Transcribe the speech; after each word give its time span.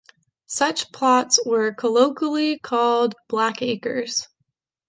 Such 0.47 0.91
plots 0.91 1.39
were 1.45 1.75
colloquially 1.75 2.57
called 2.57 3.13
"Blackacres". 3.29 4.25